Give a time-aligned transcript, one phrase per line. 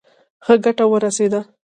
[0.45, 1.41] ښه ګټه ورسېده.